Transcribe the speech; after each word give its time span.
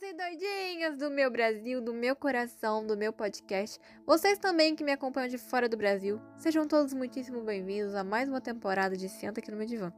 doidinhos 0.00 0.10
e 0.10 0.12
doidinhas 0.14 0.96
do 0.96 1.10
meu 1.10 1.30
Brasil, 1.30 1.80
do 1.80 1.92
meu 1.92 2.16
coração, 2.16 2.86
do 2.86 2.96
meu 2.96 3.12
podcast. 3.12 3.78
Vocês 4.06 4.38
também 4.38 4.74
que 4.74 4.82
me 4.82 4.92
acompanham 4.92 5.28
de 5.28 5.36
fora 5.36 5.68
do 5.68 5.76
Brasil, 5.76 6.20
sejam 6.36 6.66
todos 6.66 6.94
muitíssimo 6.94 7.42
bem-vindos 7.42 7.94
a 7.94 8.02
mais 8.02 8.28
uma 8.28 8.40
temporada 8.40 8.96
de 8.96 9.08
Senta 9.08 9.40
aqui 9.40 9.50
no 9.50 9.58
meu 9.58 9.66
divã. 9.66 9.92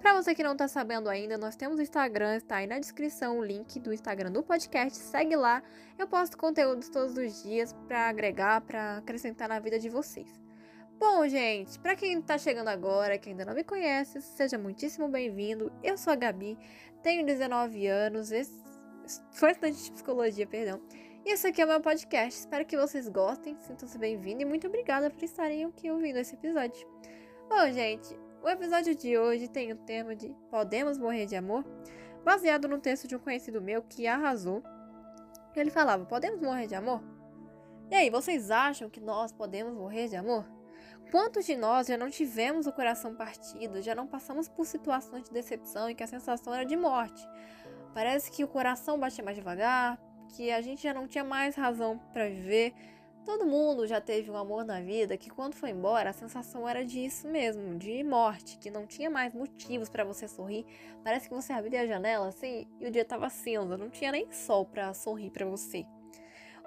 Pra 0.00 0.14
você 0.14 0.34
que 0.34 0.44
não 0.44 0.56
tá 0.56 0.68
sabendo 0.68 1.08
ainda, 1.08 1.36
nós 1.36 1.56
temos 1.56 1.80
Instagram, 1.80 2.36
está 2.36 2.56
aí 2.56 2.66
na 2.66 2.78
descrição 2.78 3.38
o 3.38 3.44
link 3.44 3.80
do 3.80 3.92
Instagram 3.92 4.30
do 4.30 4.44
podcast. 4.44 4.96
Segue 4.96 5.34
lá, 5.34 5.62
eu 5.98 6.06
posto 6.06 6.38
conteúdos 6.38 6.88
todos 6.88 7.16
os 7.16 7.42
dias 7.42 7.74
para 7.88 8.08
agregar, 8.08 8.60
para 8.60 8.98
acrescentar 8.98 9.48
na 9.48 9.58
vida 9.58 9.78
de 9.78 9.88
vocês. 9.88 10.40
Bom, 10.98 11.26
gente, 11.28 11.78
para 11.78 11.96
quem 11.96 12.20
tá 12.22 12.38
chegando 12.38 12.68
agora, 12.68 13.18
que 13.18 13.30
ainda 13.30 13.44
não 13.44 13.54
me 13.54 13.64
conhece, 13.64 14.20
seja 14.20 14.58
muitíssimo 14.58 15.08
bem-vindo. 15.08 15.72
Eu 15.82 15.96
sou 15.96 16.12
a 16.12 16.16
Gabi, 16.16 16.58
tenho 17.02 17.24
19 17.24 17.86
anos, 17.86 18.30
sou 19.08 19.48
estudante 19.48 19.82
de 19.82 19.92
psicologia, 19.92 20.46
perdão. 20.46 20.80
E 21.24 21.32
esse 21.32 21.46
aqui 21.46 21.62
é 21.62 21.64
o 21.64 21.68
meu 21.68 21.80
podcast. 21.80 22.40
Espero 22.40 22.64
que 22.66 22.76
vocês 22.76 23.08
gostem, 23.08 23.56
sintam-se 23.60 23.98
bem-vindos 23.98 24.42
e 24.42 24.44
muito 24.44 24.66
obrigada 24.66 25.10
por 25.10 25.22
estarem 25.24 25.64
aqui 25.64 25.90
ouvindo 25.90 26.18
esse 26.18 26.34
episódio. 26.34 26.86
Bom, 27.48 27.72
gente, 27.72 28.18
o 28.42 28.48
episódio 28.48 28.94
de 28.94 29.16
hoje 29.18 29.48
tem 29.48 29.72
o 29.72 29.76
tema 29.76 30.14
de 30.14 30.34
Podemos 30.50 30.98
Morrer 30.98 31.26
de 31.26 31.36
Amor, 31.36 31.64
baseado 32.22 32.68
no 32.68 32.78
texto 32.78 33.08
de 33.08 33.16
um 33.16 33.18
conhecido 33.18 33.62
meu 33.62 33.82
que 33.82 34.06
arrasou. 34.06 34.62
Ele 35.56 35.70
falava: 35.70 36.04
Podemos 36.04 36.40
morrer 36.40 36.66
de 36.66 36.74
amor? 36.74 37.02
E 37.90 37.94
aí, 37.94 38.10
vocês 38.10 38.50
acham 38.50 38.88
que 38.88 39.00
nós 39.00 39.32
podemos 39.32 39.74
morrer 39.74 40.08
de 40.08 40.14
amor? 40.14 40.44
Quantos 41.10 41.46
de 41.46 41.56
nós 41.56 41.86
já 41.86 41.96
não 41.96 42.10
tivemos 42.10 42.66
o 42.66 42.72
coração 42.72 43.14
partido, 43.14 43.80
já 43.80 43.94
não 43.94 44.06
passamos 44.06 44.46
por 44.46 44.66
situações 44.66 45.24
de 45.24 45.32
decepção 45.32 45.88
em 45.88 45.96
que 45.96 46.04
a 46.04 46.06
sensação 46.06 46.54
era 46.54 46.64
de 46.64 46.76
morte? 46.76 47.26
Parece 47.98 48.30
que 48.30 48.44
o 48.44 48.46
coração 48.46 48.96
batia 48.96 49.24
mais 49.24 49.36
devagar, 49.36 49.98
que 50.28 50.52
a 50.52 50.60
gente 50.60 50.84
já 50.84 50.94
não 50.94 51.08
tinha 51.08 51.24
mais 51.24 51.56
razão 51.56 51.98
para 52.12 52.28
viver. 52.28 52.72
Todo 53.24 53.44
mundo 53.44 53.88
já 53.88 54.00
teve 54.00 54.30
um 54.30 54.36
amor 54.36 54.64
na 54.64 54.80
vida 54.80 55.16
que 55.16 55.28
quando 55.28 55.54
foi 55.54 55.70
embora 55.70 56.10
a 56.10 56.12
sensação 56.12 56.68
era 56.68 56.84
disso 56.84 57.26
mesmo, 57.26 57.76
de 57.76 58.04
morte, 58.04 58.56
que 58.58 58.70
não 58.70 58.86
tinha 58.86 59.10
mais 59.10 59.34
motivos 59.34 59.88
para 59.88 60.04
você 60.04 60.28
sorrir. 60.28 60.64
Parece 61.02 61.28
que 61.28 61.34
você 61.34 61.52
abria 61.52 61.80
a 61.80 61.86
janela 61.88 62.28
assim 62.28 62.68
e 62.78 62.86
o 62.86 62.90
dia 62.92 63.04
tava 63.04 63.28
cinza, 63.30 63.76
não 63.76 63.90
tinha 63.90 64.12
nem 64.12 64.30
sol 64.30 64.64
para 64.64 64.94
sorrir 64.94 65.30
para 65.30 65.44
você. 65.46 65.84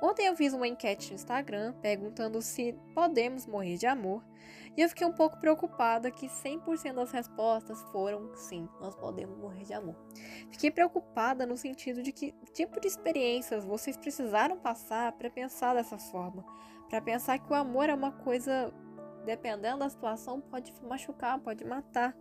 Ontem 0.01 0.25
eu 0.25 0.35
fiz 0.35 0.51
uma 0.51 0.67
enquete 0.67 1.09
no 1.09 1.15
Instagram 1.15 1.73
perguntando 1.73 2.41
se 2.41 2.73
podemos 2.95 3.45
morrer 3.45 3.77
de 3.77 3.85
amor 3.85 4.23
e 4.75 4.81
eu 4.81 4.89
fiquei 4.89 5.05
um 5.05 5.13
pouco 5.13 5.37
preocupada 5.37 6.09
que 6.09 6.27
100% 6.27 6.93
das 6.93 7.11
respostas 7.11 7.79
foram 7.91 8.35
sim, 8.35 8.67
nós 8.79 8.95
podemos 8.95 9.37
morrer 9.37 9.63
de 9.63 9.73
amor. 9.73 9.95
Fiquei 10.49 10.71
preocupada 10.71 11.45
no 11.45 11.55
sentido 11.55 12.01
de 12.01 12.11
que 12.11 12.33
tipo 12.51 12.79
de 12.79 12.87
experiências 12.87 13.63
vocês 13.63 13.95
precisaram 13.95 14.57
passar 14.57 15.11
para 15.11 15.29
pensar 15.29 15.75
dessa 15.75 15.99
forma, 15.99 16.43
para 16.89 16.99
pensar 16.99 17.37
que 17.37 17.51
o 17.51 17.55
amor 17.55 17.87
é 17.87 17.93
uma 17.93 18.11
coisa, 18.11 18.73
dependendo 19.23 19.79
da 19.79 19.89
situação, 19.89 20.41
pode 20.41 20.73
machucar, 20.81 21.37
pode 21.39 21.63
matar. 21.63 22.17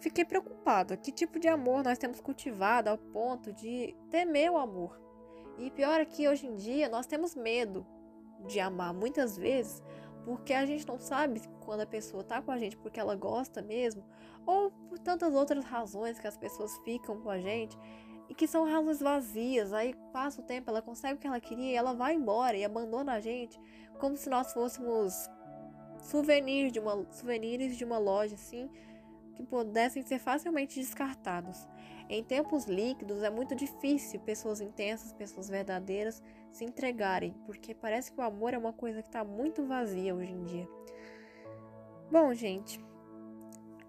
Fiquei 0.00 0.24
preocupada. 0.24 0.96
Que 0.96 1.10
tipo 1.10 1.38
de 1.40 1.48
amor 1.48 1.82
nós 1.82 1.98
temos 1.98 2.20
cultivado 2.20 2.88
ao 2.88 2.96
ponto 2.96 3.52
de 3.52 3.94
temer 4.08 4.50
o 4.50 4.56
amor? 4.56 5.07
E 5.58 5.70
pior 5.70 6.00
é 6.00 6.04
que 6.04 6.28
hoje 6.28 6.46
em 6.46 6.54
dia 6.54 6.88
nós 6.88 7.06
temos 7.06 7.34
medo 7.34 7.86
de 8.46 8.60
amar 8.60 8.94
muitas 8.94 9.36
vezes 9.36 9.82
porque 10.24 10.52
a 10.52 10.64
gente 10.64 10.86
não 10.86 10.98
sabe 10.98 11.40
quando 11.60 11.80
a 11.80 11.86
pessoa 11.86 12.22
tá 12.22 12.40
com 12.40 12.52
a 12.52 12.58
gente 12.58 12.76
porque 12.76 13.00
ela 13.00 13.16
gosta 13.16 13.60
mesmo 13.60 14.04
ou 14.46 14.70
por 14.70 14.98
tantas 14.98 15.34
outras 15.34 15.64
razões 15.64 16.18
que 16.18 16.26
as 16.26 16.36
pessoas 16.36 16.76
ficam 16.78 17.20
com 17.20 17.28
a 17.28 17.38
gente 17.38 17.76
e 18.28 18.34
que 18.34 18.46
são 18.46 18.70
razões 18.70 19.00
vazias. 19.00 19.72
Aí 19.72 19.94
passa 20.12 20.40
o 20.40 20.44
tempo, 20.44 20.70
ela 20.70 20.82
consegue 20.82 21.14
o 21.14 21.18
que 21.18 21.26
ela 21.26 21.40
queria 21.40 21.72
e 21.72 21.74
ela 21.74 21.94
vai 21.94 22.14
embora 22.14 22.56
e 22.56 22.64
abandona 22.64 23.14
a 23.14 23.20
gente 23.20 23.58
como 23.98 24.16
se 24.16 24.30
nós 24.30 24.52
fôssemos 24.52 25.28
souvenirs 26.00 26.72
de 26.72 26.78
uma 26.78 27.04
souvenirs 27.10 27.76
de 27.76 27.84
uma 27.84 27.98
loja 27.98 28.34
assim 28.36 28.70
que 29.38 29.46
pudessem 29.46 30.02
ser 30.02 30.18
facilmente 30.18 30.80
descartados. 30.80 31.68
Em 32.08 32.24
tempos 32.24 32.64
líquidos 32.64 33.22
é 33.22 33.30
muito 33.30 33.54
difícil 33.54 34.18
pessoas 34.20 34.60
intensas, 34.60 35.12
pessoas 35.12 35.48
verdadeiras 35.48 36.22
se 36.50 36.64
entregarem, 36.64 37.34
porque 37.46 37.74
parece 37.74 38.10
que 38.10 38.18
o 38.18 38.24
amor 38.24 38.52
é 38.52 38.58
uma 38.58 38.72
coisa 38.72 39.00
que 39.00 39.08
está 39.08 39.22
muito 39.22 39.64
vazia 39.64 40.14
hoje 40.14 40.32
em 40.32 40.44
dia. 40.44 40.68
Bom, 42.10 42.34
gente, 42.34 42.80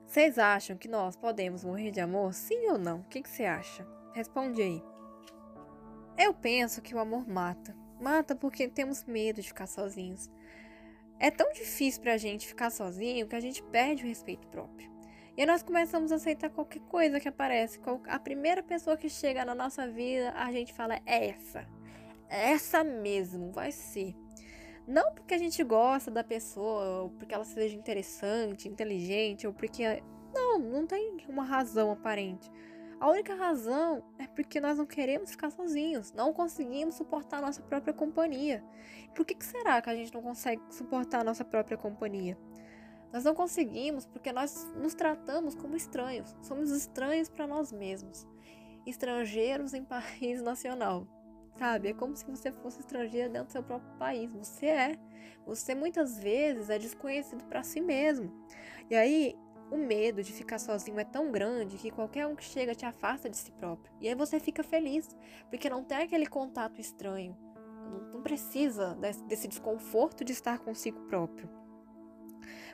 vocês 0.05 0.37
acham 0.37 0.77
que 0.77 0.87
nós 0.87 1.15
podemos 1.15 1.63
morrer 1.63 1.89
de 1.89 1.99
amor? 1.99 2.33
Sim 2.33 2.69
ou 2.69 2.77
não? 2.77 2.99
O 2.99 3.03
que, 3.05 3.27
você 3.27 3.45
acha? 3.45 3.87
Responde 4.13 4.61
aí. 4.61 4.83
Eu 6.17 6.33
penso 6.33 6.81
que 6.81 6.93
o 6.93 6.99
amor 6.99 7.27
mata. 7.27 7.75
Mata 7.99 8.35
porque 8.35 8.67
temos 8.67 9.03
medo 9.05 9.41
de 9.41 9.47
ficar 9.47 9.67
sozinhos. 9.67 10.29
É 11.17 11.31
tão 11.31 11.51
difícil 11.53 12.01
pra 12.01 12.17
gente 12.17 12.47
ficar 12.47 12.69
sozinho 12.69 13.27
que 13.27 13.35
a 13.35 13.39
gente 13.39 13.63
perde 13.63 14.03
o 14.03 14.07
respeito 14.07 14.47
próprio. 14.47 14.98
E 15.39 15.45
nós 15.45 15.63
começamos 15.63 16.11
a 16.11 16.15
aceitar 16.15 16.49
qualquer 16.49 16.81
coisa 16.81 17.17
que 17.17 17.29
aparece. 17.29 17.79
A 18.09 18.19
primeira 18.19 18.61
pessoa 18.61 18.97
que 18.97 19.09
chega 19.09 19.45
na 19.45 19.55
nossa 19.55 19.87
vida, 19.87 20.33
a 20.35 20.51
gente 20.51 20.73
fala: 20.73 20.99
é 21.05 21.29
essa. 21.29 21.65
É 22.27 22.51
essa 22.51 22.83
mesmo, 22.83 23.49
vai 23.49 23.71
ser. 23.71 24.13
Não 24.85 25.13
porque 25.13 25.33
a 25.33 25.37
gente 25.37 25.63
gosta 25.63 26.11
da 26.11 26.25
pessoa, 26.25 27.03
ou 27.03 27.11
porque 27.11 27.33
ela 27.33 27.45
seja 27.45 27.73
interessante, 27.73 28.67
inteligente, 28.67 29.47
ou 29.47 29.53
porque. 29.53 30.03
Não, 30.33 30.59
não 30.59 30.85
tem 30.85 31.15
uma 31.29 31.45
razão 31.45 31.89
aparente. 31.89 32.51
A 32.99 33.09
única 33.09 33.33
razão 33.33 34.03
é 34.17 34.27
porque 34.27 34.59
nós 34.59 34.77
não 34.77 34.85
queremos 34.85 35.31
ficar 35.31 35.51
sozinhos, 35.51 36.11
não 36.11 36.33
conseguimos 36.33 36.95
suportar 36.95 37.37
a 37.37 37.41
nossa 37.43 37.61
própria 37.61 37.93
companhia. 37.93 38.61
Por 39.15 39.25
que, 39.25 39.35
que 39.35 39.45
será 39.45 39.81
que 39.81 39.89
a 39.89 39.95
gente 39.95 40.13
não 40.13 40.21
consegue 40.21 40.61
suportar 40.69 41.21
a 41.21 41.23
nossa 41.23 41.45
própria 41.45 41.77
companhia? 41.77 42.37
Nós 43.11 43.23
não 43.23 43.33
conseguimos 43.33 44.05
porque 44.05 44.31
nós 44.31 44.67
nos 44.75 44.93
tratamos 44.93 45.55
como 45.55 45.75
estranhos. 45.75 46.35
Somos 46.41 46.71
estranhos 46.71 47.29
para 47.29 47.47
nós 47.47 47.71
mesmos. 47.71 48.27
Estrangeiros 48.85 49.73
em 49.73 49.83
país 49.85 50.41
nacional. 50.41 51.07
Sabe? 51.57 51.89
É 51.89 51.93
como 51.93 52.15
se 52.15 52.25
você 52.25 52.51
fosse 52.51 52.79
estrangeiro 52.79 53.31
dentro 53.31 53.47
do 53.47 53.51
seu 53.51 53.63
próprio 53.63 53.91
país. 53.97 54.31
Você 54.31 54.67
é. 54.67 54.99
Você 55.45 55.73
muitas 55.73 56.19
vezes 56.19 56.69
é 56.69 56.77
desconhecido 56.77 57.43
para 57.45 57.63
si 57.63 57.81
mesmo. 57.81 58.31
E 58.89 58.95
aí, 58.95 59.35
o 59.71 59.77
medo 59.77 60.23
de 60.23 60.31
ficar 60.31 60.59
sozinho 60.59 60.99
é 60.99 61.03
tão 61.03 61.31
grande 61.31 61.77
que 61.77 61.91
qualquer 61.91 62.25
um 62.27 62.35
que 62.35 62.43
chega 62.43 62.73
te 62.73 62.85
afasta 62.85 63.29
de 63.29 63.37
si 63.37 63.51
próprio. 63.51 63.93
E 63.99 64.07
aí 64.07 64.15
você 64.15 64.39
fica 64.39 64.63
feliz, 64.63 65.15
porque 65.49 65.69
não 65.69 65.83
tem 65.83 65.99
aquele 65.99 66.27
contato 66.27 66.79
estranho. 66.79 67.35
Não, 68.13 68.21
precisa 68.21 68.95
desse 69.27 69.47
desconforto 69.47 70.23
de 70.23 70.33
estar 70.33 70.59
consigo 70.59 70.99
próprio. 71.07 71.58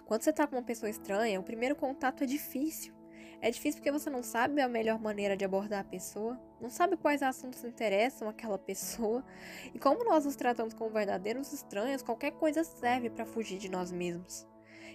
Quando 0.06 0.22
você 0.22 0.32
tá 0.32 0.46
com 0.46 0.56
uma 0.56 0.64
pessoa 0.64 0.90
estranha, 0.90 1.40
o 1.40 1.44
primeiro 1.44 1.76
contato 1.76 2.24
é 2.24 2.28
difícil. 2.28 2.94
É 3.42 3.52
difícil 3.52 3.80
porque 3.80 3.92
você 3.92 4.10
não 4.10 4.24
sabe 4.24 4.62
a 4.62 4.68
melhor 4.68 5.00
maneira 5.00 5.36
de 5.36 5.46
abordar 5.46 5.82
a 5.82 5.84
pessoa, 5.84 6.40
não 6.60 6.70
sabe 6.70 6.98
quais 6.98 7.22
assuntos 7.22 7.64
interessam 7.64 8.28
aquela 8.28 8.58
pessoa, 8.58 9.24
e 9.74 9.80
como 9.80 10.04
nós 10.04 10.26
nos 10.26 10.36
tratamos 10.36 10.74
como 10.74 10.90
verdadeiros 10.90 11.54
estranhos, 11.54 12.02
qualquer 12.02 12.32
coisa 12.32 12.64
serve 12.64 13.10
para 13.10 13.26
fugir 13.26 13.58
de 13.58 13.70
nós 13.70 13.92
mesmos. 13.92 14.48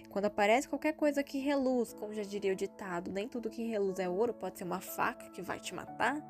Quando 0.09 0.25
aparece 0.25 0.67
qualquer 0.67 0.91
coisa 0.93 1.23
que 1.23 1.37
reluz, 1.37 1.93
como 1.93 2.13
já 2.13 2.23
diria 2.23 2.51
o 2.51 2.55
ditado, 2.55 3.09
nem 3.09 3.29
tudo 3.29 3.49
que 3.49 3.63
reluz 3.63 3.97
é 3.99 4.09
ouro, 4.09 4.33
pode 4.33 4.57
ser 4.57 4.65
uma 4.65 4.81
faca 4.81 5.29
que 5.29 5.41
vai 5.41 5.57
te 5.57 5.73
matar, 5.73 6.21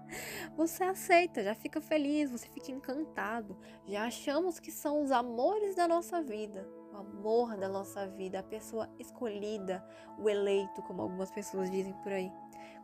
você 0.55 0.83
aceita, 0.83 1.43
já 1.43 1.55
fica 1.55 1.81
feliz, 1.81 2.29
você 2.29 2.47
fica 2.47 2.71
encantado, 2.71 3.57
já 3.87 4.05
achamos 4.05 4.59
que 4.59 4.71
são 4.71 5.01
os 5.01 5.09
amores 5.09 5.73
da 5.73 5.87
nossa 5.87 6.21
vida 6.21 6.80
o 6.91 6.97
amor 6.97 7.55
da 7.57 7.69
nossa 7.69 8.07
vida, 8.07 8.39
a 8.39 8.43
pessoa 8.43 8.89
escolhida, 8.99 9.83
o 10.17 10.29
eleito, 10.29 10.81
como 10.83 11.01
algumas 11.01 11.31
pessoas 11.31 11.69
dizem 11.71 11.93
por 12.03 12.11
aí. 12.11 12.31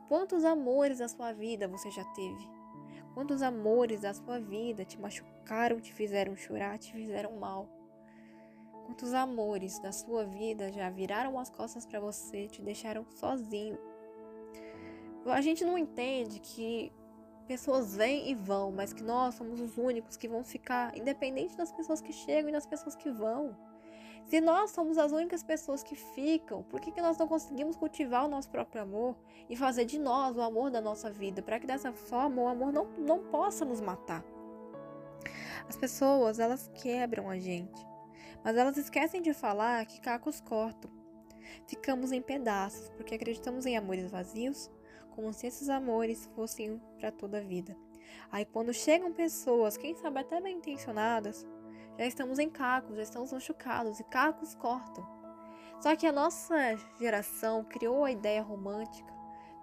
Quantos 0.07 0.45
amores 0.45 0.99
da 0.99 1.07
sua 1.07 1.33
vida 1.33 1.67
você 1.67 1.91
já 1.91 2.03
teve? 2.13 2.49
Quantos 3.13 3.41
amores 3.41 4.01
da 4.01 4.13
sua 4.13 4.39
vida 4.39 4.85
te 4.85 4.99
machucaram, 4.99 5.79
te 5.79 5.93
fizeram 5.93 6.35
chorar, 6.35 6.77
te 6.77 6.93
fizeram 6.93 7.35
mal? 7.37 7.67
Quantos 8.85 9.13
amores 9.13 9.79
da 9.79 9.91
sua 9.91 10.23
vida 10.23 10.71
já 10.71 10.89
viraram 10.89 11.37
as 11.37 11.49
costas 11.49 11.85
para 11.85 11.99
você, 11.99 12.47
te 12.47 12.61
deixaram 12.61 13.05
sozinho? 13.09 13.77
A 15.25 15.41
gente 15.41 15.65
não 15.65 15.77
entende 15.77 16.39
que 16.39 16.89
pessoas 17.47 17.97
vêm 17.97 18.29
e 18.29 18.35
vão, 18.35 18.71
mas 18.71 18.93
que 18.93 19.03
nós 19.03 19.35
somos 19.35 19.59
os 19.59 19.77
únicos 19.77 20.15
que 20.15 20.27
vão 20.27 20.43
ficar, 20.43 20.95
independente 20.97 21.57
das 21.57 21.71
pessoas 21.71 21.99
que 21.99 22.13
chegam 22.13 22.49
e 22.49 22.53
das 22.53 22.65
pessoas 22.65 22.95
que 22.95 23.09
vão. 23.09 23.55
Se 24.27 24.41
nós 24.41 24.71
somos 24.71 24.97
as 24.97 25.13
únicas 25.13 25.41
pessoas 25.41 25.81
que 25.81 25.95
ficam, 25.95 26.61
por 26.63 26.81
que, 26.81 26.91
que 26.91 27.01
nós 27.01 27.17
não 27.17 27.29
conseguimos 27.29 27.77
cultivar 27.77 28.25
o 28.25 28.27
nosso 28.27 28.49
próprio 28.49 28.81
amor 28.81 29.15
e 29.49 29.55
fazer 29.55 29.85
de 29.85 29.97
nós 29.97 30.35
o 30.35 30.41
amor 30.41 30.69
da 30.69 30.81
nossa 30.81 31.09
vida, 31.09 31.41
para 31.41 31.57
que 31.57 31.65
dessa 31.65 31.93
forma 31.93 32.41
o 32.41 32.47
amor 32.49 32.73
não, 32.73 32.85
não 32.97 33.19
possa 33.19 33.63
nos 33.63 33.79
matar? 33.79 34.25
As 35.69 35.77
pessoas, 35.77 36.39
elas 36.39 36.69
quebram 36.73 37.29
a 37.29 37.39
gente, 37.39 37.87
mas 38.43 38.57
elas 38.57 38.75
esquecem 38.75 39.21
de 39.21 39.33
falar 39.33 39.85
que 39.85 40.01
cacos 40.01 40.41
cortam. 40.41 40.91
Ficamos 41.65 42.11
em 42.11 42.21
pedaços 42.21 42.89
porque 42.97 43.15
acreditamos 43.15 43.65
em 43.65 43.77
amores 43.77 44.11
vazios, 44.11 44.69
como 45.11 45.31
se 45.31 45.47
esses 45.47 45.69
amores 45.69 46.29
fossem 46.35 46.81
para 46.99 47.13
toda 47.13 47.37
a 47.37 47.41
vida. 47.41 47.77
Aí 48.29 48.43
quando 48.43 48.73
chegam 48.73 49.13
pessoas, 49.13 49.77
quem 49.77 49.95
sabe 49.95 50.19
até 50.19 50.41
bem 50.41 50.57
intencionadas, 50.57 51.47
já 51.97 52.05
estamos 52.05 52.39
em 52.39 52.49
cacos, 52.49 52.95
já 52.95 53.03
estamos 53.03 53.31
machucados 53.31 53.99
e 53.99 54.03
cacos 54.03 54.53
cortam. 54.55 55.05
Só 55.81 55.95
que 55.95 56.07
a 56.07 56.11
nossa 56.11 56.55
geração 56.99 57.63
criou 57.63 58.03
a 58.03 58.11
ideia 58.11 58.41
romântica 58.41 59.17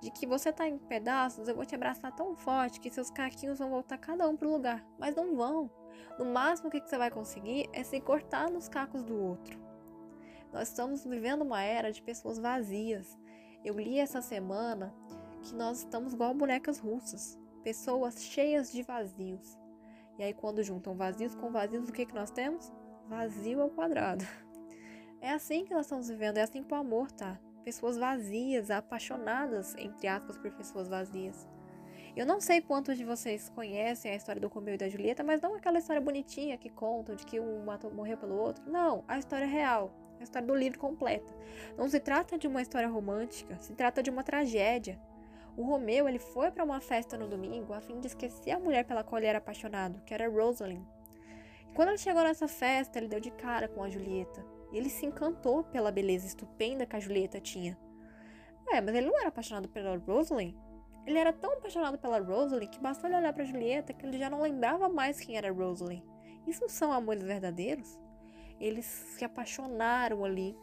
de 0.05 0.11
que 0.11 0.27
você 0.27 0.53
tá 0.53 0.69
em 0.69 0.77
pedaços, 0.77 1.49
eu 1.49 1.55
vou 1.55 1.65
te 1.65 1.75
abraçar 1.75 2.15
tão 2.15 2.37
forte 2.37 2.79
que 2.79 2.91
seus 2.91 3.11
caquinhos 3.11 3.59
vão 3.59 3.71
voltar 3.71 3.97
cada 3.97 4.29
um 4.29 4.37
pro 4.37 4.53
lugar. 4.53 4.85
Mas 4.99 5.17
não 5.17 5.35
vão. 5.35 5.71
No 6.19 6.27
máximo, 6.27 6.69
o 6.69 6.71
que 6.71 6.79
você 6.79 6.99
vai 6.99 7.11
conseguir 7.11 7.71
é 7.73 7.83
se 7.83 7.99
cortar 8.03 8.51
nos 8.51 8.69
cacos 8.69 9.03
do 9.03 9.19
outro. 9.19 9.59
Nós 10.53 10.69
estamos 10.69 11.05
vivendo 11.05 11.41
uma 11.41 11.63
era 11.63 11.91
de 11.91 12.03
pessoas 12.03 12.39
vazias. 12.39 13.19
Eu 13.65 13.79
li 13.79 13.99
essa 13.99 14.21
semana 14.21 14.95
que 15.43 15.55
nós 15.55 15.79
estamos 15.79 16.13
igual 16.13 16.35
bonecas 16.35 16.79
russas. 16.79 17.39
Pessoas 17.63 18.23
cheias 18.23 18.71
de 18.71 18.83
vazios. 18.83 19.59
E 20.19 20.23
aí, 20.23 20.33
quando 20.33 20.63
juntam 20.63 20.95
vazios 20.95 21.35
com 21.35 21.51
vazios, 21.51 21.89
o 21.89 21.93
que, 21.93 22.07
que 22.07 22.15
nós 22.15 22.31
temos? 22.31 22.73
Vazio 23.09 23.61
ao 23.61 23.71
quadrado. 23.71 24.25
É 25.21 25.31
assim 25.31 25.65
que 25.65 25.73
nós 25.73 25.87
estamos 25.87 26.09
vivendo, 26.09 26.39
é 26.39 26.43
assim 26.43 26.63
que 26.63 26.73
o 26.73 26.77
amor 26.77 27.11
tá 27.11 27.41
pessoas 27.65 27.97
vazias, 27.97 28.71
apaixonadas, 28.71 29.75
entre 29.77 30.07
aspas, 30.07 30.37
por 30.37 30.51
pessoas 30.53 30.87
vazias. 30.87 31.49
Eu 32.15 32.25
não 32.27 32.41
sei 32.41 32.61
quantos 32.61 32.97
de 32.97 33.05
vocês 33.05 33.49
conhecem 33.49 34.13
a 34.13 34.15
história 34.15 34.41
do 34.41 34.47
Romeu 34.47 34.75
e 34.75 34.79
da 34.79 34.89
Julieta, 34.89 35.25
mas 35.25 35.41
não 35.41 35.55
aquela 35.55 35.79
história 35.79 36.01
bonitinha 36.01 36.57
que 36.57 36.71
contam 36.71 37.17
de 37.17 37.27
que 37.27 37.41
um 37.41 37.65
morreu 37.93 38.17
pelo 38.17 38.37
outro. 38.37 38.71
Não, 38.71 39.03
a 39.09 39.19
história 39.19 39.47
real, 39.47 39.93
a 40.21 40.23
história 40.23 40.47
do 40.47 40.55
livro 40.55 40.79
completa. 40.79 41.35
Não 41.77 41.89
se 41.89 41.99
trata 41.99 42.39
de 42.39 42.47
uma 42.47 42.63
história 42.63 42.89
romântica, 42.89 43.59
se 43.59 43.73
trata 43.73 44.01
de 44.01 44.11
uma 44.11 44.23
tragédia. 44.23 45.01
O 45.56 45.62
Romeu 45.62 46.09
ele 46.09 46.19
foi 46.19 46.51
para 46.51 46.65
uma 46.65 46.81
festa 46.81 47.17
no 47.17 47.29
domingo 47.29 47.73
a 47.73 47.81
fim 47.81 48.01
de 48.01 48.09
esquecer 48.09 48.51
a 48.51 48.59
mulher 48.59 48.85
pela 48.85 49.05
qual 49.05 49.19
ele 49.19 49.29
era 49.29 49.39
apaixonado, 49.39 50.01
que 50.05 50.12
era 50.12 50.29
Rosalind. 50.29 50.85
E 51.71 51.75
quando 51.75 51.89
ele 51.91 51.99
chegou 51.99 52.23
nessa 52.23 52.49
festa, 52.49 52.99
ele 52.99 53.09
deu 53.09 53.21
de 53.21 53.31
cara 53.31 53.69
com 53.69 53.83
a 53.83 53.89
Julieta. 53.89 54.45
E 54.73 54.77
ele 54.77 54.91
se 54.91 55.06
encantou 55.06 55.62
pela 55.65 55.93
beleza 55.93 56.27
estupenda 56.27 56.87
que 56.87 56.97
a 56.97 57.01
Julieta 57.01 57.41
tinha. 57.41 57.79
É, 58.69 58.81
mas 58.81 58.95
ele 58.95 59.06
não 59.06 59.19
era 59.19 59.29
apaixonado 59.29 59.69
pela 59.69 59.97
Rosalind. 59.97 60.56
Ele 61.06 61.19
era 61.19 61.33
tão 61.33 61.53
apaixonado 61.53 61.99
pela 61.99 62.19
Rosalind 62.19 62.71
que 62.71 62.81
bastou 62.81 63.09
ele 63.09 63.19
olhar 63.19 63.33
para 63.33 63.45
Julieta 63.45 63.93
que 63.93 64.05
ele 64.05 64.19
já 64.19 64.29
não 64.29 64.41
lembrava 64.41 64.89
mais 64.89 65.21
quem 65.21 65.37
era 65.37 65.53
Rosalind. 65.53 66.03
Isso 66.47 66.69
são 66.69 66.93
amores 66.93 67.23
verdadeiros? 67.23 67.99
Eles 68.59 68.85
se 68.85 69.25
apaixonaram 69.25 70.25
ali. 70.25 70.56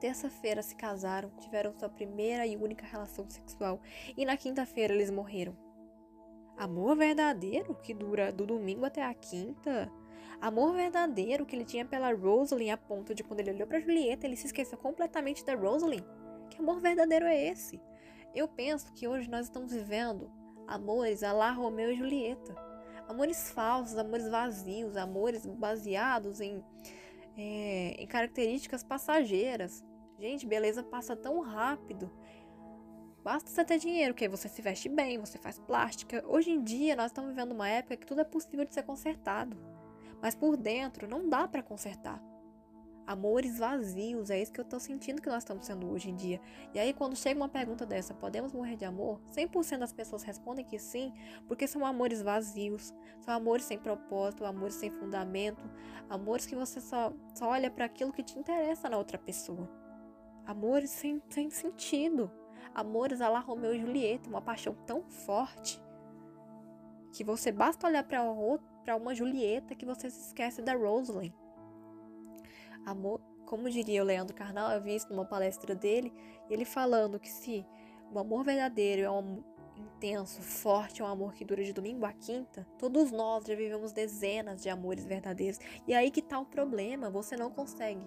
Terça-feira 0.00 0.62
se 0.62 0.74
casaram, 0.74 1.30
tiveram 1.38 1.74
sua 1.78 1.88
primeira 1.88 2.46
e 2.46 2.56
única 2.56 2.86
relação 2.86 3.28
sexual 3.28 3.80
e 4.16 4.24
na 4.24 4.36
quinta-feira 4.36 4.94
eles 4.94 5.10
morreram. 5.10 5.54
Amor 6.56 6.96
verdadeiro 6.96 7.74
que 7.74 7.92
dura 7.92 8.32
do 8.32 8.46
domingo 8.46 8.84
até 8.84 9.04
a 9.04 9.12
quinta? 9.12 9.92
Amor 10.40 10.72
verdadeiro 10.72 11.44
que 11.44 11.54
ele 11.54 11.66
tinha 11.66 11.84
pela 11.84 12.14
Rosalind 12.14 12.70
a 12.70 12.76
ponto 12.78 13.14
de 13.14 13.22
quando 13.22 13.40
ele 13.40 13.50
olhou 13.50 13.66
para 13.66 13.80
Julieta, 13.80 14.26
ele 14.26 14.36
se 14.36 14.46
esqueceu 14.46 14.78
completamente 14.78 15.44
da 15.44 15.54
Rosalind. 15.54 16.04
Que 16.48 16.60
amor 16.60 16.80
verdadeiro 16.80 17.26
é 17.26 17.48
esse? 17.48 17.78
Eu 18.34 18.48
penso 18.48 18.92
que 18.94 19.06
hoje 19.06 19.28
nós 19.28 19.46
estamos 19.46 19.72
vivendo 19.72 20.30
amores 20.66 21.22
a 21.22 21.32
lá 21.32 21.50
Romeu 21.50 21.90
e 21.90 21.96
Julieta. 21.96 22.54
Amores 23.06 23.50
falsos, 23.50 23.98
amores 23.98 24.28
vazios, 24.28 24.96
amores 24.96 25.44
baseados 25.44 26.40
em, 26.40 26.64
é, 27.36 27.96
em 27.98 28.06
características 28.06 28.82
passageiras. 28.82 29.84
Gente, 30.20 30.46
beleza 30.46 30.82
passa 30.82 31.16
tão 31.16 31.40
rápido. 31.40 32.10
Basta 33.24 33.50
você 33.50 33.64
ter 33.64 33.78
dinheiro, 33.78 34.14
que 34.14 34.28
você 34.28 34.48
se 34.48 34.62
veste 34.62 34.88
bem, 34.88 35.18
você 35.18 35.38
faz 35.38 35.58
plástica. 35.58 36.24
Hoje 36.26 36.50
em 36.50 36.62
dia, 36.62 36.94
nós 36.94 37.06
estamos 37.06 37.30
vivendo 37.30 37.52
uma 37.52 37.68
época 37.68 37.96
que 37.96 38.06
tudo 38.06 38.20
é 38.20 38.24
possível 38.24 38.64
de 38.64 38.72
ser 38.72 38.84
consertado 38.84 39.56
mas 40.20 40.34
por 40.34 40.56
dentro 40.56 41.08
não 41.08 41.28
dá 41.28 41.48
para 41.48 41.62
consertar. 41.62 42.22
Amores 43.06 43.58
vazios, 43.58 44.30
é 44.30 44.40
isso 44.40 44.52
que 44.52 44.60
eu 44.60 44.64
tô 44.64 44.78
sentindo 44.78 45.20
que 45.20 45.28
nós 45.28 45.42
estamos 45.42 45.66
sendo 45.66 45.90
hoje 45.90 46.10
em 46.10 46.14
dia. 46.14 46.40
E 46.72 46.78
aí, 46.78 46.92
quando 46.92 47.16
chega 47.16 47.40
uma 47.40 47.48
pergunta 47.48 47.84
dessa, 47.84 48.14
podemos 48.14 48.52
morrer 48.52 48.76
de 48.76 48.84
amor? 48.84 49.20
100% 49.34 49.78
das 49.78 49.92
pessoas 49.92 50.22
respondem 50.22 50.64
que 50.64 50.78
sim, 50.78 51.12
porque 51.48 51.66
são 51.66 51.84
amores 51.84 52.22
vazios, 52.22 52.94
são 53.20 53.34
amores 53.34 53.64
sem 53.64 53.78
propósito, 53.78 54.44
amores 54.44 54.76
sem 54.76 54.90
fundamento, 54.90 55.68
amores 56.08 56.46
que 56.46 56.54
você 56.54 56.80
só, 56.80 57.12
só 57.34 57.48
olha 57.48 57.68
para 57.68 57.86
aquilo 57.86 58.12
que 58.12 58.22
te 58.22 58.38
interessa 58.38 58.88
na 58.88 58.98
outra 58.98 59.18
pessoa. 59.18 59.79
Amores 60.50 60.90
sem, 60.90 61.22
sem 61.28 61.48
sentido. 61.48 62.28
Amores 62.74 63.20
a 63.20 63.28
la 63.28 63.38
Romeu 63.38 63.72
e 63.72 63.78
Julieta, 63.78 64.28
uma 64.28 64.42
paixão 64.42 64.74
tão 64.84 65.04
forte 65.04 65.80
que 67.12 67.22
você 67.22 67.52
basta 67.52 67.86
olhar 67.86 68.02
para 68.02 68.20
para 68.84 68.96
uma 68.96 69.14
Julieta 69.14 69.76
que 69.76 69.86
você 69.86 70.10
se 70.10 70.26
esquece 70.26 70.60
da 70.60 70.74
Rosalind. 70.74 71.32
Amor, 72.84 73.20
como 73.46 73.70
diria 73.70 74.02
o 74.02 74.04
Leandro 74.04 74.34
Carnal, 74.34 74.72
eu 74.72 74.82
vi 74.82 74.96
isso 74.96 75.08
numa 75.08 75.24
palestra 75.24 75.72
dele, 75.72 76.12
ele 76.48 76.64
falando 76.64 77.20
que 77.20 77.28
se 77.28 77.64
o 78.10 78.18
amor 78.18 78.42
verdadeiro 78.42 79.02
é 79.02 79.10
um 79.10 79.44
intenso, 79.76 80.42
forte, 80.42 81.00
é 81.00 81.04
um 81.04 81.08
amor 81.08 81.32
que 81.32 81.44
dura 81.44 81.62
de 81.62 81.72
domingo 81.72 82.04
a 82.04 82.12
quinta, 82.12 82.66
todos 82.76 83.12
nós 83.12 83.44
já 83.44 83.54
vivemos 83.54 83.92
dezenas 83.92 84.60
de 84.60 84.68
amores 84.68 85.04
verdadeiros. 85.04 85.60
E 85.86 85.94
aí 85.94 86.10
que 86.10 86.20
tá 86.20 86.40
o 86.40 86.44
problema, 86.44 87.08
você 87.08 87.36
não 87.36 87.52
consegue. 87.52 88.04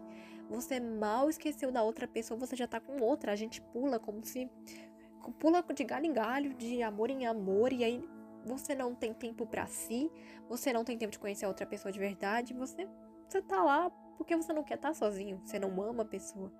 Você 0.53 0.79
mal 0.79 1.31
esqueceu 1.31 1.71
da 1.71 1.81
outra 1.81 2.07
pessoa, 2.07 2.39
você 2.39 2.55
já 2.55 2.67
tá 2.67 2.79
com 2.79 3.01
outra. 3.01 3.31
A 3.31 3.35
gente 3.35 3.59
pula 3.59 3.99
como 3.99 4.23
se 4.23 4.47
pula 5.39 5.63
de 5.73 5.83
galho 5.83 6.05
em 6.05 6.13
galho, 6.13 6.53
de 6.53 6.83
amor 6.83 7.09
em 7.09 7.25
amor, 7.25 7.73
e 7.73 7.83
aí 7.83 8.07
você 8.45 8.75
não 8.75 8.93
tem 8.93 9.13
tempo 9.13 9.47
para 9.47 9.65
si, 9.65 10.11
você 10.47 10.71
não 10.71 10.83
tem 10.83 10.95
tempo 10.95 11.11
de 11.11 11.17
conhecer 11.17 11.45
a 11.45 11.47
outra 11.47 11.65
pessoa 11.65 11.91
de 11.91 11.97
verdade, 11.97 12.53
você, 12.53 12.87
você 13.27 13.41
tá 13.41 13.63
lá 13.63 13.89
porque 14.17 14.35
você 14.35 14.53
não 14.53 14.63
quer 14.63 14.75
estar 14.75 14.89
tá 14.89 14.93
sozinho, 14.93 15.41
você 15.43 15.57
não 15.57 15.81
ama 15.81 16.03
a 16.03 16.05
pessoa. 16.05 16.51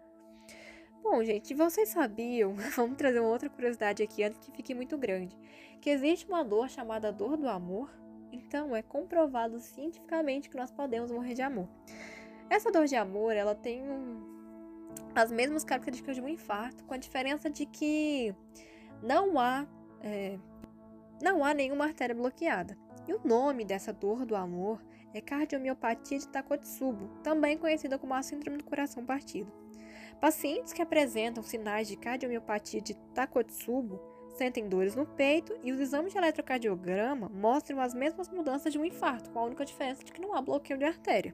Bom, 1.04 1.24
gente, 1.24 1.54
vocês 1.54 1.90
sabiam? 1.90 2.56
Vamos 2.75 2.98
trazer 2.98 3.19
uma 3.19 3.30
outra 3.30 3.50
curiosidade 3.50 4.01
aqui 4.01 4.24
antes 4.24 4.40
que 4.40 4.51
fique 4.54 4.74
muito 4.74 4.98
grande. 4.98 5.38
Que 5.81 5.90
existe 5.90 6.25
uma 6.25 6.44
dor 6.44 6.69
chamada 6.69 7.12
dor 7.12 7.38
do 7.38 7.48
amor. 7.48 7.92
Então, 8.31 8.74
é 8.74 8.81
comprovado 8.81 9.60
cientificamente 9.60 10.50
que 10.50 10.56
nós 10.56 10.72
podemos 10.72 11.12
morrer 11.12 11.34
de 11.34 11.42
amor. 11.42 11.68
Essa 12.53 12.71
dor 12.71 12.85
de 12.85 12.95
amor, 12.95 13.35
ela 13.35 13.55
tem 13.55 13.83
as 15.15 15.31
mesmas 15.31 15.63
características 15.63 16.17
de 16.17 16.21
um 16.21 16.27
infarto, 16.27 16.83
com 16.83 16.94
a 16.94 16.97
diferença 16.97 17.50
de 17.50 17.65
que 17.65 18.31
não 19.01 19.39
há 19.39 19.65
é, 20.03 20.38
não 21.19 21.44
há 21.44 21.51
nenhuma 21.51 21.85
artéria 21.85 22.13
bloqueada. 22.13 22.77
E 23.07 23.13
o 23.16 23.19
nome 23.25 23.66
dessa 23.66 23.92
dor 23.92 24.23
do 24.23 24.35
amor 24.35 24.80
é 25.16 25.19
cardiomiopatia 25.19 26.19
de 26.19 26.28
Takotsubo, 26.28 27.07
também 27.23 27.57
conhecida 27.57 27.97
como 27.97 28.13
a 28.13 28.21
síndrome 28.21 28.59
do 28.59 28.66
coração 28.66 29.04
partido. 29.04 29.51
Pacientes 30.21 30.73
que 30.73 30.81
apresentam 30.83 31.42
sinais 31.42 31.87
de 31.87 31.97
cardiomiopatia 31.97 32.80
de 32.80 32.94
Takotsubo 33.16 33.99
sentem 34.35 34.69
dores 34.69 34.95
no 34.95 35.07
peito 35.07 35.57
e 35.63 35.71
os 35.71 35.80
exames 35.80 36.11
de 36.11 36.19
eletrocardiograma 36.19 37.30
mostram 37.30 37.81
as 37.81 37.95
mesmas 37.95 38.30
mudanças 38.30 38.71
de 38.71 38.78
um 38.78 38.85
infarto, 38.85 39.31
com 39.31 39.39
a 39.39 39.44
única 39.44 39.66
diferença 39.66 40.04
de 40.04 40.13
que 40.13 40.21
não 40.21 40.35
há 40.35 40.42
bloqueio 40.42 40.78
de 40.78 40.85
artéria. 40.85 41.33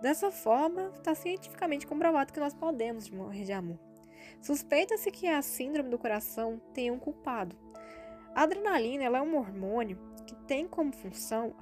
Dessa 0.00 0.30
forma, 0.30 0.92
está 0.96 1.14
cientificamente 1.14 1.86
comprovado 1.86 2.32
que 2.32 2.40
nós 2.40 2.54
podemos 2.54 3.10
morrer 3.10 3.44
de 3.44 3.52
amor. 3.52 3.78
Suspeita-se 4.40 5.10
que 5.10 5.26
a 5.26 5.42
síndrome 5.42 5.90
do 5.90 5.98
coração 5.98 6.60
tenha 6.72 6.92
um 6.92 6.98
culpado, 6.98 7.56
a 8.38 8.42
adrenalina 8.42 9.02
é 9.02 9.20
um 9.20 9.36
hormônio 9.36 9.98
que 10.24 10.32
tem 10.46 10.68
como 10.68 10.92
função 10.92 11.56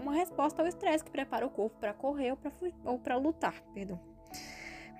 uma 0.00 0.12
resposta 0.12 0.60
ao 0.60 0.66
estresse 0.66 1.04
que 1.04 1.10
prepara 1.12 1.46
o 1.46 1.50
corpo 1.50 1.78
para 1.78 1.94
correr 1.94 2.34
ou 2.84 2.98
para 2.98 3.16
lutar. 3.16 3.62
Perdão. 3.72 4.00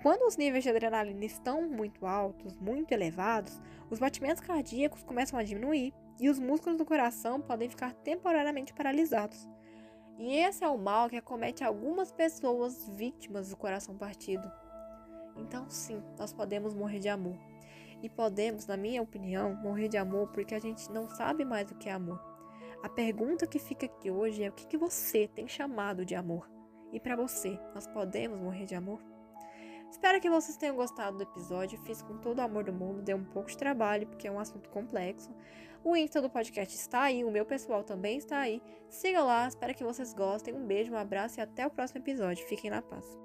Quando 0.01 0.21
os 0.21 0.37
níveis 0.37 0.63
de 0.63 0.69
adrenalina 0.69 1.25
estão 1.25 1.63
muito 1.63 2.05
altos, 2.05 2.55
muito 2.55 2.93
elevados, 2.93 3.59
os 3.89 3.99
batimentos 3.99 4.39
cardíacos 4.39 5.03
começam 5.03 5.37
a 5.37 5.43
diminuir 5.43 5.93
e 6.17 6.29
os 6.29 6.39
músculos 6.39 6.77
do 6.77 6.85
coração 6.85 7.41
podem 7.41 7.67
ficar 7.67 7.91
temporariamente 7.91 8.73
paralisados. 8.73 9.49
E 10.17 10.35
esse 10.37 10.63
é 10.63 10.67
o 10.67 10.77
mal 10.77 11.09
que 11.09 11.17
acomete 11.17 11.63
algumas 11.63 12.11
pessoas 12.11 12.87
vítimas 12.89 13.49
do 13.49 13.57
coração 13.57 13.97
partido. 13.97 14.49
Então, 15.35 15.69
sim, 15.69 16.01
nós 16.17 16.31
podemos 16.31 16.73
morrer 16.73 16.99
de 16.99 17.09
amor. 17.09 17.37
E 18.01 18.09
podemos, 18.09 18.65
na 18.65 18.77
minha 18.77 19.01
opinião, 19.01 19.55
morrer 19.55 19.87
de 19.87 19.97
amor 19.97 20.29
porque 20.29 20.55
a 20.55 20.59
gente 20.59 20.89
não 20.91 21.09
sabe 21.09 21.43
mais 21.43 21.69
o 21.71 21.75
que 21.75 21.89
é 21.89 21.91
amor. 21.91 22.21
A 22.83 22.89
pergunta 22.89 23.47
que 23.47 23.59
fica 23.59 23.85
aqui 23.85 24.11
hoje 24.11 24.43
é 24.43 24.49
o 24.49 24.53
que, 24.53 24.67
que 24.67 24.77
você 24.77 25.27
tem 25.27 25.47
chamado 25.47 26.05
de 26.05 26.15
amor? 26.15 26.49
E 26.93 26.99
para 26.99 27.15
você, 27.15 27.59
nós 27.73 27.87
podemos 27.87 28.39
morrer 28.39 28.65
de 28.65 28.75
amor? 28.75 29.01
Espero 29.95 30.19
que 30.19 30.29
vocês 30.29 30.57
tenham 30.57 30.75
gostado 30.75 31.15
do 31.15 31.23
episódio. 31.23 31.79
Fiz 31.79 32.01
com 32.01 32.17
todo 32.17 32.39
o 32.39 32.41
amor 32.41 32.65
do 32.65 32.73
mundo, 32.73 33.01
deu 33.01 33.15
um 33.15 33.23
pouco 33.23 33.49
de 33.49 33.57
trabalho, 33.57 34.05
porque 34.05 34.27
é 34.27 34.31
um 34.31 34.37
assunto 34.37 34.69
complexo. 34.69 35.33
O 35.85 35.95
Insta 35.95 36.21
do 36.21 36.29
podcast 36.29 36.75
está 36.75 37.03
aí, 37.03 37.23
o 37.23 37.31
meu 37.31 37.45
pessoal 37.45 37.81
também 37.81 38.17
está 38.17 38.39
aí. 38.39 38.61
Siga 38.89 39.23
lá, 39.23 39.47
espero 39.47 39.73
que 39.73 39.85
vocês 39.85 40.13
gostem. 40.13 40.53
Um 40.53 40.67
beijo, 40.67 40.91
um 40.91 40.97
abraço 40.97 41.39
e 41.39 41.41
até 41.41 41.65
o 41.65 41.69
próximo 41.69 42.01
episódio. 42.01 42.45
Fiquem 42.45 42.69
na 42.69 42.81
paz. 42.81 43.24